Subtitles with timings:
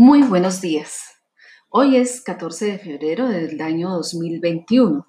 [0.00, 1.16] Muy buenos días.
[1.70, 5.04] Hoy es 14 de febrero del año 2021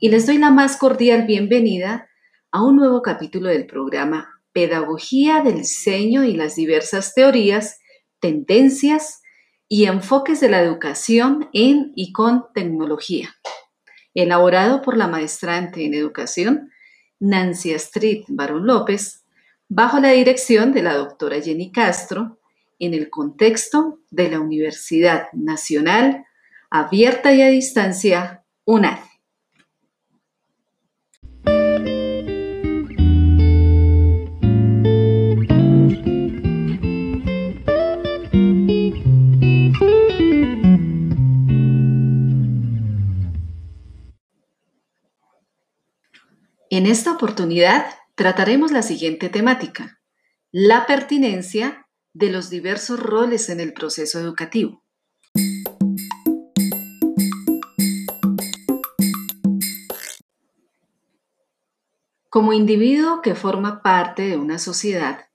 [0.00, 2.08] y les doy la más cordial bienvenida
[2.50, 7.78] a un nuevo capítulo del programa Pedagogía del diseño y las diversas teorías,
[8.18, 9.22] tendencias
[9.68, 13.36] y enfoques de la educación en y con tecnología,
[14.14, 16.72] elaborado por la maestrante en educación
[17.20, 19.24] Nancy Astrid Barón López,
[19.68, 22.38] bajo la dirección de la doctora Jenny Castro
[22.78, 26.24] en el contexto de la Universidad Nacional
[26.70, 28.98] Abierta y a Distancia, UNAD.
[46.70, 50.00] En esta oportunidad trataremos la siguiente temática,
[50.52, 54.82] la pertinencia de los diversos roles en el proceso educativo.
[62.28, 65.28] Como individuo que forma parte de una sociedad,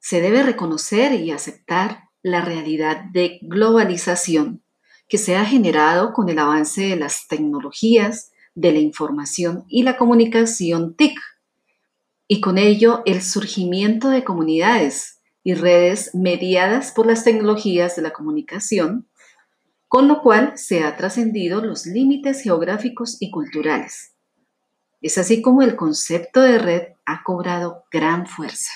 [0.00, 4.62] se debe reconocer y aceptar la realidad de globalización
[5.08, 9.96] que se ha generado con el avance de las tecnologías, de la información y la
[9.96, 11.18] comunicación TIC,
[12.28, 18.12] y con ello el surgimiento de comunidades y redes mediadas por las tecnologías de la
[18.12, 19.06] comunicación,
[19.86, 24.14] con lo cual se ha trascendido los límites geográficos y culturales.
[25.02, 28.72] Es así como el concepto de red ha cobrado gran fuerza.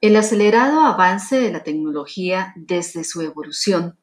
[0.00, 3.98] El acelerado avance de la tecnología desde su evolución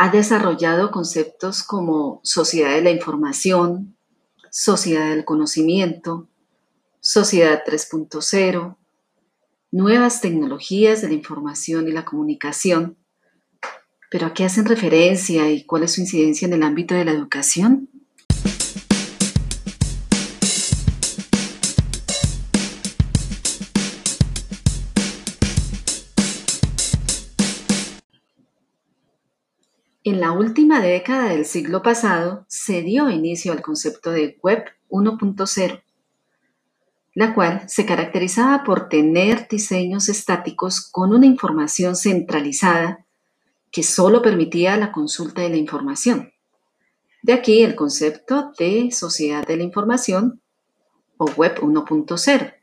[0.00, 3.96] ha desarrollado conceptos como sociedad de la información,
[4.48, 6.28] sociedad del conocimiento,
[7.00, 8.76] sociedad 3.0,
[9.72, 12.96] nuevas tecnologías de la información y la comunicación.
[14.08, 17.10] ¿Pero a qué hacen referencia y cuál es su incidencia en el ámbito de la
[17.10, 17.87] educación?
[30.04, 35.82] En la última década del siglo pasado se dio inicio al concepto de Web 1.0,
[37.14, 43.04] la cual se caracterizaba por tener diseños estáticos con una información centralizada
[43.72, 46.32] que solo permitía la consulta de la información.
[47.22, 50.40] De aquí el concepto de sociedad de la información
[51.16, 52.54] o Web 1.0,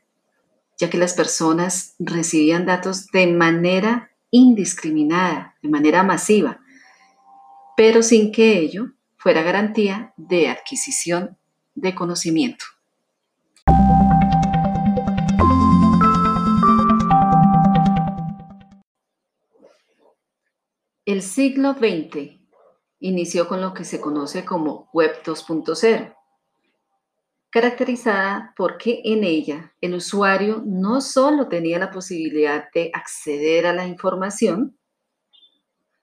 [0.78, 6.60] ya que las personas recibían datos de manera indiscriminada, de manera masiva,
[7.76, 11.36] pero sin que ello fuera garantía de adquisición
[11.74, 12.64] de conocimiento.
[21.04, 22.40] El siglo XX
[22.98, 26.16] inició con lo que se conoce como Web 2.0,
[27.50, 33.86] caracterizada porque en ella el usuario no solo tenía la posibilidad de acceder a la
[33.86, 34.76] información,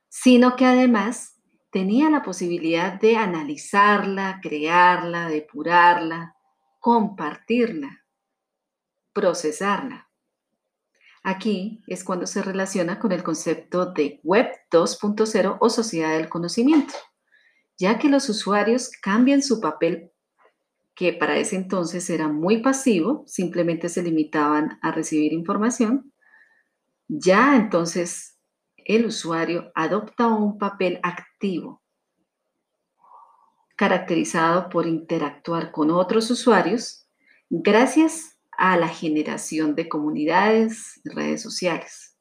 [0.07, 1.32] sino que además
[1.73, 6.37] tenía la posibilidad de analizarla, crearla, depurarla,
[6.79, 8.05] compartirla,
[9.11, 10.07] procesarla.
[11.23, 16.93] Aquí es cuando se relaciona con el concepto de Web 2.0 o sociedad del conocimiento,
[17.77, 20.11] ya que los usuarios cambian su papel
[20.93, 26.13] que para ese entonces era muy pasivo, simplemente se limitaban a recibir información,
[27.07, 28.32] ya entonces
[28.85, 31.81] el usuario adopta un papel activo,
[33.75, 37.07] caracterizado por interactuar con otros usuarios
[37.49, 42.17] gracias a la generación de comunidades, redes sociales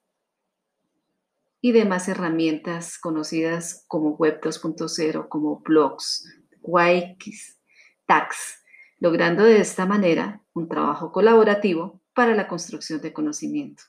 [1.61, 6.29] y demás herramientas conocidas como Web 2.0, como blogs,
[6.61, 7.59] Wikis,
[8.07, 8.63] tags,
[8.99, 13.85] logrando de esta manera un trabajo colaborativo para la construcción de conocimiento.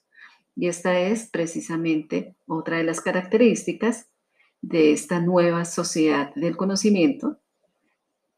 [0.55, 4.09] Y esta es precisamente otra de las características
[4.61, 7.39] de esta nueva sociedad del conocimiento,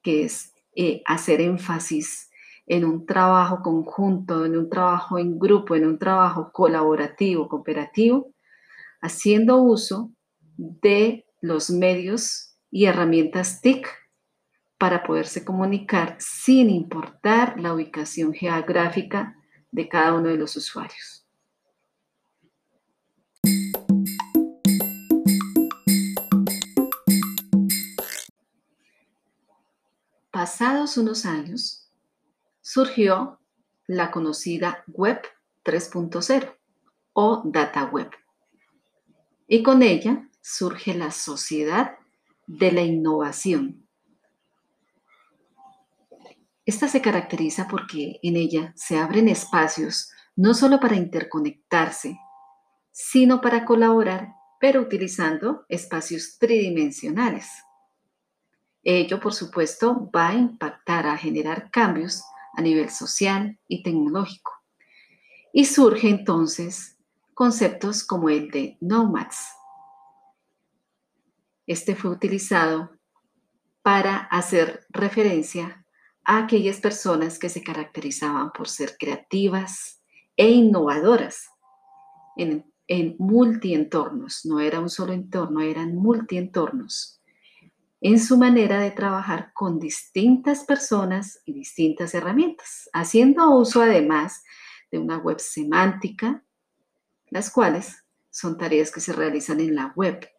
[0.01, 2.29] que es eh, hacer énfasis
[2.67, 8.33] en un trabajo conjunto, en un trabajo en grupo, en un trabajo colaborativo, cooperativo,
[9.01, 10.11] haciendo uso
[10.57, 13.87] de los medios y herramientas TIC
[14.77, 19.35] para poderse comunicar sin importar la ubicación geográfica
[19.71, 21.24] de cada uno de los usuarios.
[30.35, 31.89] Pasados unos años,
[32.59, 33.39] surgió
[33.87, 35.21] la conocida Web
[35.63, 36.57] 3.0
[37.13, 38.11] o Data Web.
[39.47, 41.95] Y con ella surge la sociedad
[42.47, 43.87] de la innovación.
[46.65, 52.19] Esta se caracteriza porque en ella se abren espacios no solo para interconectarse,
[52.91, 57.64] sino para colaborar, pero utilizando espacios tridimensionales.
[58.87, 62.23] Ello, por supuesto, va a impactar a generar cambios
[62.53, 64.51] a nivel social y tecnológico.
[65.51, 66.95] Y surge entonces
[67.33, 69.55] conceptos como el de nomads.
[71.65, 72.91] Este fue utilizado
[73.81, 75.83] para hacer referencia
[76.23, 80.03] a aquellas personas que se caracterizaban por ser creativas
[80.37, 81.49] e innovadoras
[82.37, 84.45] en, en multientornos.
[84.45, 87.15] No era un solo entorno, eran multientornos
[88.07, 94.43] en su manera de trabajar con distintas personas y distintas herramientas, haciendo uso además
[94.91, 96.43] de una web semántica,
[97.31, 100.29] las cuales son tareas que se realizan en la web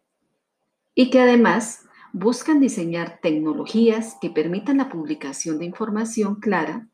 [0.95, 1.83] y que además
[2.13, 6.87] buscan diseñar tecnologías que permitan la publicación de información clara,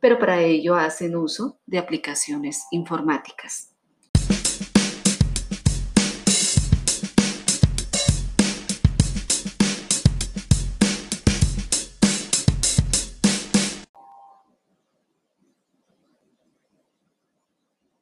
[0.00, 3.69] pero para ello hacen uso de aplicaciones informáticas.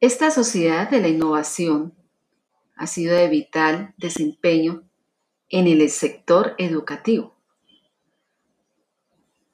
[0.00, 1.92] Esta sociedad de la innovación
[2.76, 4.88] ha sido de vital desempeño
[5.48, 7.36] en el sector educativo,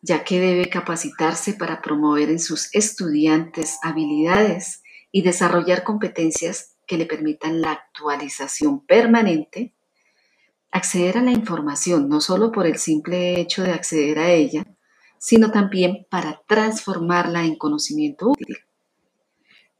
[0.02, 7.06] ya que debe capacitarse para promover en sus estudiantes habilidades y desarrollar competencias que le
[7.06, 9.74] permitan la actualización permanente,
[10.70, 14.66] acceder a la información no solo por el simple hecho de acceder a ella,
[15.16, 18.58] sino también para transformarla en conocimiento útil.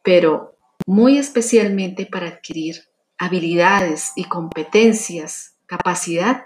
[0.02, 0.53] Pero
[0.86, 2.76] muy especialmente para adquirir
[3.16, 6.44] habilidades y competencias, capacidad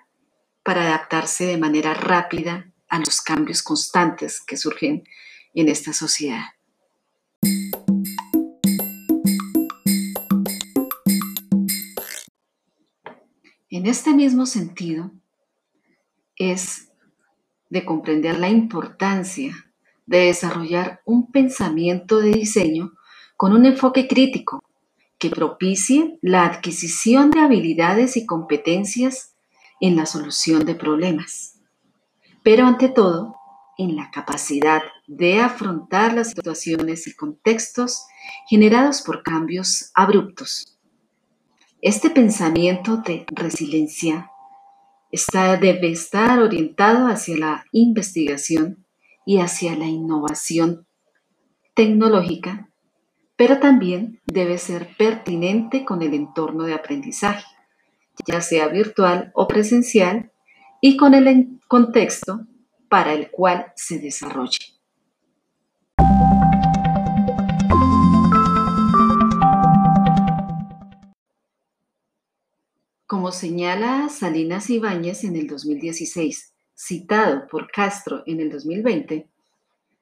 [0.62, 5.04] para adaptarse de manera rápida a los cambios constantes que surgen
[5.54, 6.44] en esta sociedad.
[13.70, 15.12] En este mismo sentido,
[16.36, 16.88] es
[17.70, 19.52] de comprender la importancia
[20.06, 22.92] de desarrollar un pensamiento de diseño
[23.38, 24.64] con un enfoque crítico
[25.16, 29.36] que propicie la adquisición de habilidades y competencias
[29.80, 31.60] en la solución de problemas,
[32.42, 33.36] pero ante todo
[33.78, 38.06] en la capacidad de afrontar las situaciones y contextos
[38.50, 40.76] generados por cambios abruptos.
[41.80, 44.32] Este pensamiento de resiliencia
[45.60, 48.84] debe estar orientado hacia la investigación
[49.24, 50.88] y hacia la innovación
[51.74, 52.67] tecnológica
[53.38, 57.46] pero también debe ser pertinente con el entorno de aprendizaje,
[58.26, 60.32] ya sea virtual o presencial,
[60.80, 62.40] y con el contexto
[62.88, 64.58] para el cual se desarrolle.
[73.06, 79.28] Como señala Salinas Ibáñez en el 2016, citado por Castro en el 2020,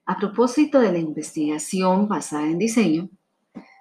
[0.07, 3.11] a propósito de la investigación basada en diseño,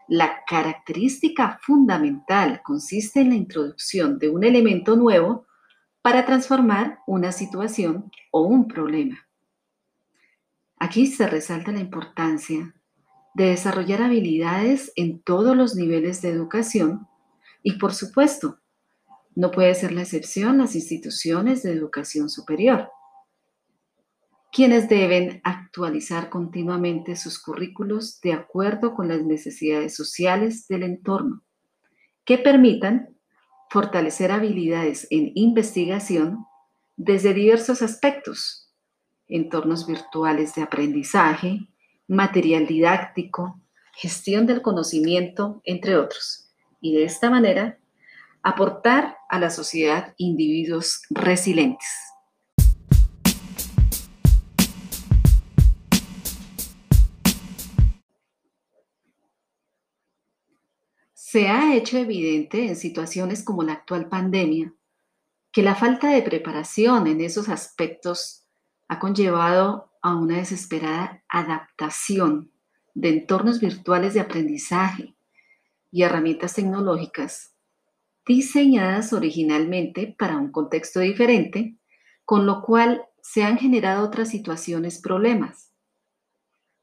[0.08, 5.48] la característica fundamental consiste en la introducción de un elemento nuevo
[6.02, 9.28] para transformar una situación o un problema.
[10.78, 12.76] Aquí se resalta la importancia
[13.34, 17.08] de desarrollar habilidades en todos los niveles de educación
[17.64, 18.60] y, por supuesto,
[19.36, 22.90] no puede ser la excepción las instituciones de educación superior
[24.56, 31.44] quienes deben actualizar continuamente sus currículos de acuerdo con las necesidades sociales del entorno,
[32.24, 33.10] que permitan
[33.70, 36.46] fortalecer habilidades en investigación
[36.96, 38.72] desde diversos aspectos,
[39.28, 41.68] entornos virtuales de aprendizaje,
[42.08, 43.60] material didáctico,
[43.92, 47.78] gestión del conocimiento, entre otros, y de esta manera
[48.42, 52.15] aportar a la sociedad individuos resilientes.
[61.36, 64.74] Se ha hecho evidente en situaciones como la actual pandemia
[65.52, 68.46] que la falta de preparación en esos aspectos
[68.88, 72.54] ha conllevado a una desesperada adaptación
[72.94, 75.14] de entornos virtuales de aprendizaje
[75.92, 77.54] y herramientas tecnológicas
[78.26, 81.76] diseñadas originalmente para un contexto diferente,
[82.24, 85.74] con lo cual se han generado otras situaciones problemas,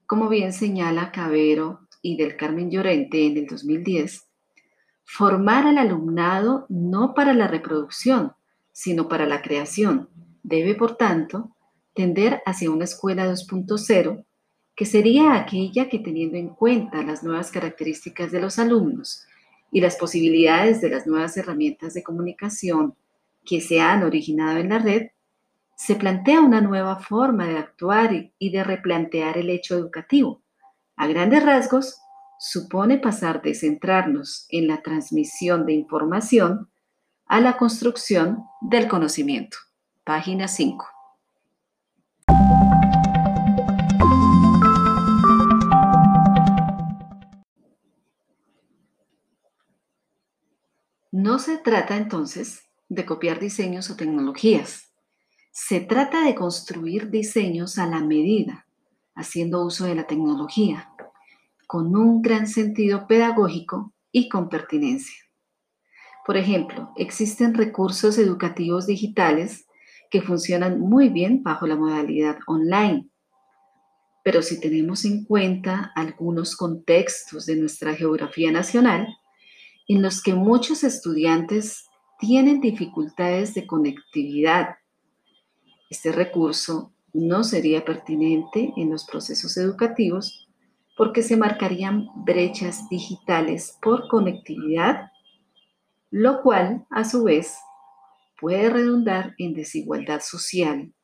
[0.04, 4.28] como bien señala Cabero y del Carmen Llorente en el 2010,
[5.14, 8.32] formar al alumnado no para la reproducción,
[8.72, 10.08] sino para la creación.
[10.42, 11.54] Debe, por tanto,
[11.92, 14.24] tender hacia una escuela 2.0
[14.74, 19.26] que sería aquella que teniendo en cuenta las nuevas características de los alumnos
[19.70, 22.94] y las posibilidades de las nuevas herramientas de comunicación
[23.44, 25.08] que se han originado en la red,
[25.76, 30.40] se plantea una nueva forma de actuar y de replantear el hecho educativo.
[30.96, 31.98] A grandes rasgos,
[32.44, 36.72] supone pasar de centrarnos en la transmisión de información
[37.24, 39.58] a la construcción del conocimiento.
[40.02, 40.84] Página 5.
[51.12, 54.92] No se trata entonces de copiar diseños o tecnologías.
[55.52, 58.66] Se trata de construir diseños a la medida,
[59.14, 60.91] haciendo uso de la tecnología,
[61.72, 65.16] con un gran sentido pedagógico y con pertinencia.
[66.26, 69.64] Por ejemplo, existen recursos educativos digitales
[70.10, 73.08] que funcionan muy bien bajo la modalidad online.
[74.22, 79.08] Pero si tenemos en cuenta algunos contextos de nuestra geografía nacional,
[79.88, 81.86] en los que muchos estudiantes
[82.18, 84.74] tienen dificultades de conectividad.
[85.88, 90.50] Este recurso no sería pertinente en los procesos educativos
[91.02, 95.10] porque se marcarían brechas digitales por conectividad,
[96.12, 97.56] lo cual a su vez
[98.40, 100.94] puede redundar en desigualdad social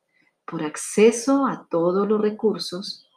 [0.47, 3.09] por acceso a todos los recursos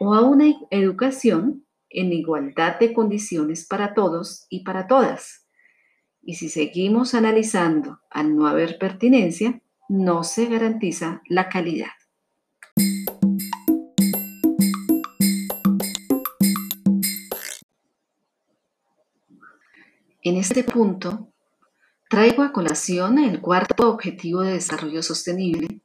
[0.00, 5.46] o a una educación en igualdad de condiciones para todos y para todas.
[6.20, 11.92] Y si seguimos analizando al no haber pertinencia, no se garantiza la calidad.
[20.26, 21.28] En este punto,
[22.08, 25.82] traigo a colación el cuarto objetivo de desarrollo sostenible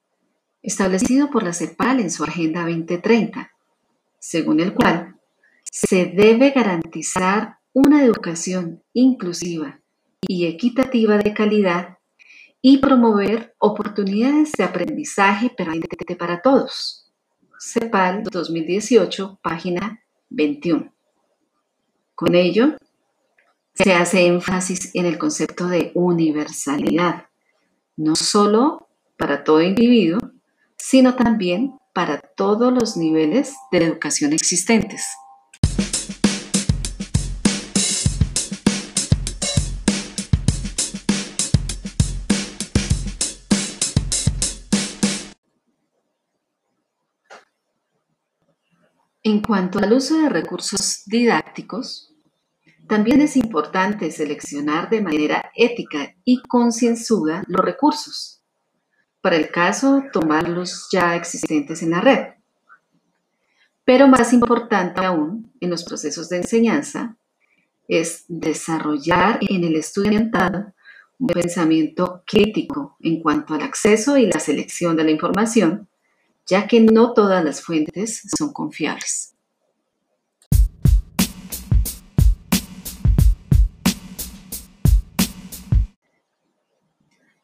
[0.61, 3.51] establecido por la CEPAL en su Agenda 2030,
[4.17, 5.17] según el cual
[5.69, 9.81] se debe garantizar una educación inclusiva
[10.21, 11.97] y equitativa de calidad
[12.61, 17.11] y promover oportunidades de aprendizaje permanente para todos.
[17.59, 20.93] CEPAL 2018, página 21.
[22.15, 22.77] Con ello,
[23.73, 27.27] se hace énfasis en el concepto de universalidad,
[27.95, 30.19] no solo para todo individuo,
[30.77, 35.05] sino también para todos los niveles de educación existentes.
[49.21, 52.15] En cuanto al uso de recursos didácticos,
[52.89, 58.43] también es importante seleccionar de manera ética y concienzuda los recursos.
[59.21, 62.27] Para el caso, tomar los ya existentes en la red.
[63.85, 67.15] Pero más importante aún, en los procesos de enseñanza,
[67.87, 70.73] es desarrollar en el estudiantado
[71.17, 75.87] un pensamiento crítico en cuanto al acceso y la selección de la información
[76.49, 79.35] ya que no todas las fuentes son confiables.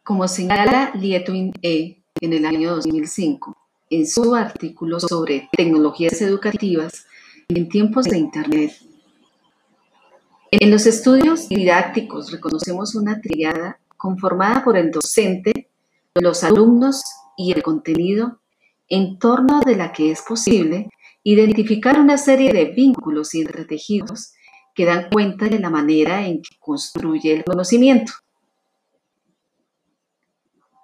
[0.05, 2.03] Como señala Lietwin E.
[2.21, 3.57] en el año 2005,
[3.89, 7.07] en su artículo sobre tecnologías educativas
[7.47, 8.71] en tiempos de Internet,
[10.51, 15.69] en los estudios didácticos reconocemos una triada conformada por el docente,
[16.13, 17.01] los alumnos
[17.35, 18.41] y el contenido
[18.87, 20.87] en torno de la que es posible
[21.23, 24.33] identificar una serie de vínculos y entretejidos
[24.75, 28.13] que dan cuenta de la manera en que construye el conocimiento.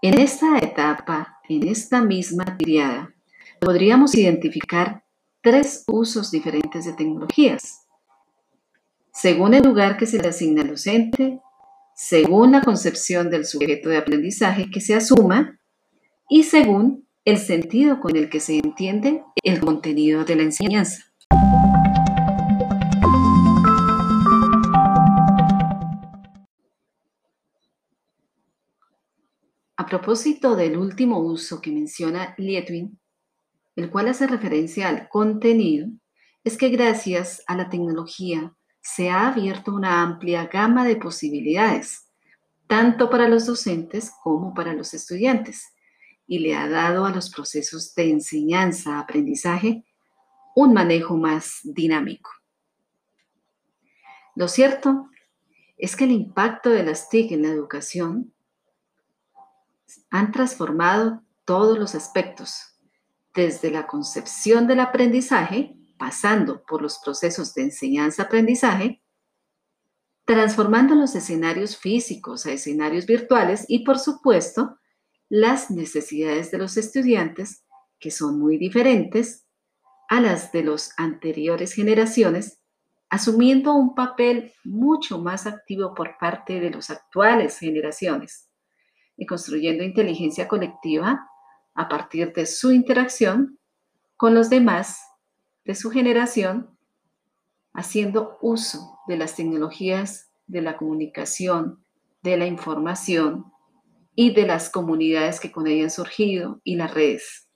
[0.04, 3.14] En esta etapa, en esta misma triada,
[3.60, 5.04] podríamos identificar
[5.42, 7.86] tres usos diferentes de tecnologías.
[9.14, 11.40] Según el lugar que se le asigna al docente,
[11.96, 15.60] según la concepción del sujeto de aprendizaje que se asuma
[16.28, 21.11] y según el sentido con el que se entiende el contenido de la enseñanza.
[29.82, 33.00] A propósito del último uso que menciona Lietwin,
[33.76, 35.88] el cual hace referencia al contenido,
[36.44, 42.08] es que gracias a la tecnología se ha abierto una amplia gama de posibilidades,
[42.68, 45.74] tanto para los docentes como para los estudiantes
[46.28, 49.84] y le ha dado a los procesos de enseñanza-aprendizaje
[50.56, 52.30] un manejo más dinámico.
[54.36, 55.10] Lo cierto
[55.76, 58.32] es que el impacto de las TIC en la educación
[60.10, 62.78] han transformado todos los aspectos,
[63.34, 69.02] desde la concepción del aprendizaje, pasando por los procesos de enseñanza-aprendizaje,
[70.26, 74.78] transformando los escenarios físicos a escenarios virtuales y, por supuesto,
[75.30, 77.64] las necesidades de los estudiantes,
[78.00, 79.46] que son muy diferentes
[80.10, 82.62] a las de las anteriores generaciones,
[83.10, 88.51] asumiendo un papel mucho más activo por parte de las actuales generaciones
[89.22, 91.30] y construyendo inteligencia colectiva
[91.76, 93.60] a partir de su interacción
[94.18, 95.00] con los demás
[95.64, 96.76] de su generación,
[97.72, 101.86] haciendo uso de las tecnologías de la comunicación,
[102.24, 103.46] de la información
[104.16, 107.48] y de las comunidades que con ella han surgido y las redes.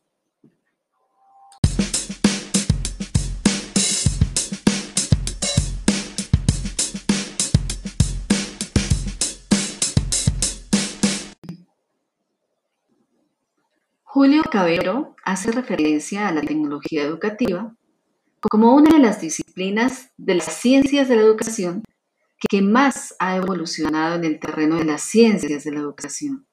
[14.16, 17.76] Julio Cabero hace referencia a la tecnología educativa
[18.40, 21.84] como una de las disciplinas de las ciencias de la educación
[22.40, 26.48] que más ha evolucionado en el terreno de las ciencias de la educación,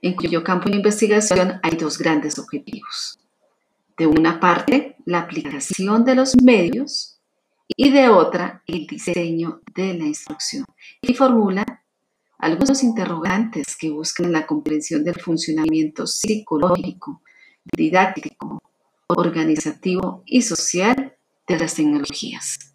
[0.00, 3.18] en cuyo campo de investigación hay dos grandes objetivos.
[3.98, 7.20] De una parte, la aplicación de los medios
[7.76, 10.64] y de otra, el diseño de la instrucción.
[11.02, 11.84] Y formula
[12.40, 17.22] algunos interrogantes que buscan la comprensión del funcionamiento psicológico,
[17.76, 18.62] didáctico,
[19.08, 21.16] organizativo y social
[21.46, 22.74] de las tecnologías.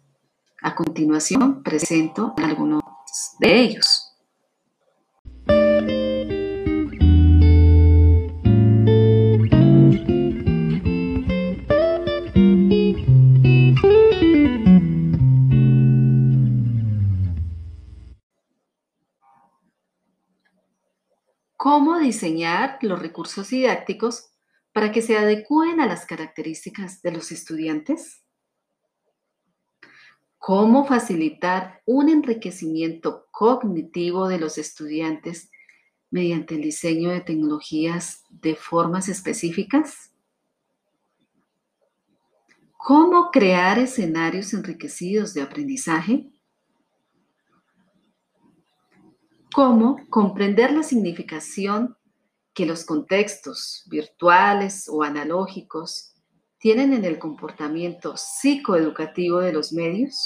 [0.62, 2.82] A continuación presento algunos
[3.40, 4.05] de ellos.
[21.66, 24.30] Cómo diseñar los recursos didácticos
[24.72, 28.22] para que se adecúen a las características de los estudiantes.
[30.38, 35.50] Cómo facilitar un enriquecimiento cognitivo de los estudiantes
[36.08, 40.12] mediante el diseño de tecnologías de formas específicas.
[42.76, 46.30] Cómo crear escenarios enriquecidos de aprendizaje
[49.56, 51.96] cómo comprender la significación
[52.52, 56.14] que los contextos virtuales o analógicos
[56.58, 60.20] tienen en el comportamiento psicoeducativo de los medios,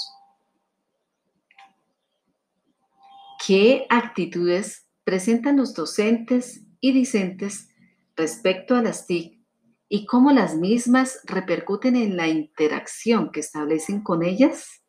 [3.47, 7.69] qué actitudes presentan los docentes y discentes
[8.17, 9.41] respecto a las TIC
[9.89, 14.83] y cómo las mismas repercuten en la interacción que establecen con ellas.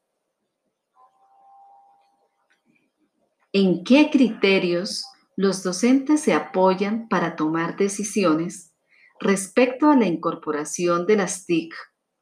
[3.53, 8.73] En qué criterios los docentes se apoyan para tomar decisiones
[9.19, 11.73] respecto a la incorporación de las TIC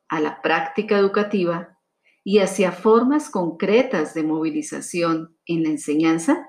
[0.08, 1.78] a la práctica educativa
[2.24, 6.48] y hacia formas concretas de movilización en la enseñanza?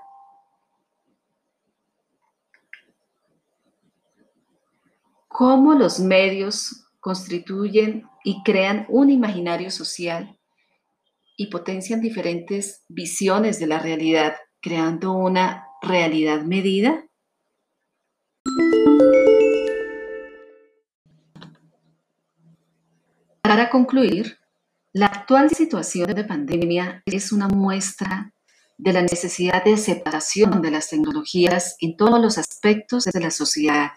[5.29, 10.39] ¿Cómo los medios constituyen y crean un imaginario social
[11.37, 17.05] y potencian diferentes visiones de la realidad creando una realidad medida?
[23.43, 24.39] Para concluir,
[24.93, 28.33] la actual situación de pandemia es una muestra
[28.77, 33.93] de la necesidad de aceptación de las tecnologías en todos los aspectos de la sociedad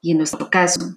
[0.00, 0.96] y en nuestro caso,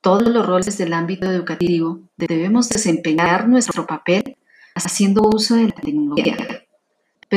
[0.00, 4.36] todos los roles del ámbito educativo debemos desempeñar nuestro papel
[4.74, 6.63] haciendo uso de la tecnología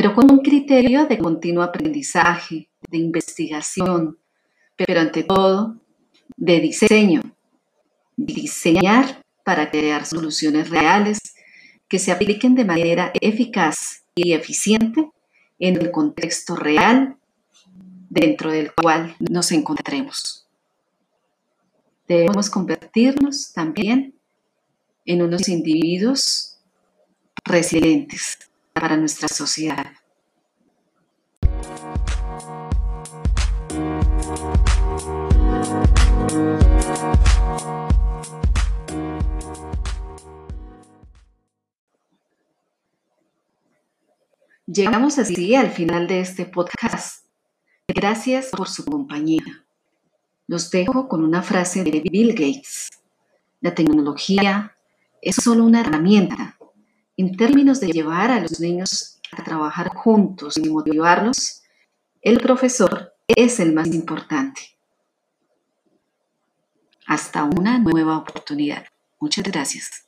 [0.00, 4.16] pero con un criterio de continuo aprendizaje, de investigación,
[4.76, 5.74] pero ante todo
[6.36, 7.20] de diseño.
[8.16, 11.18] Diseñar para crear soluciones reales
[11.88, 15.10] que se apliquen de manera eficaz y eficiente
[15.58, 17.16] en el contexto real
[18.08, 20.46] dentro del cual nos encontremos.
[22.06, 24.14] Debemos convertirnos también
[25.04, 26.56] en unos individuos
[27.44, 28.47] resilientes
[28.80, 29.86] para nuestra sociedad.
[44.66, 47.24] Llegamos así al final de este podcast.
[47.88, 49.64] Gracias por su compañía.
[50.46, 52.90] Los dejo con una frase de Bill Gates.
[53.60, 54.76] La tecnología
[55.22, 56.57] es solo una herramienta.
[57.18, 61.64] En términos de llevar a los niños a trabajar juntos y motivarlos,
[62.22, 64.78] el profesor es el más importante.
[67.08, 68.84] Hasta una nueva oportunidad.
[69.18, 70.07] Muchas gracias.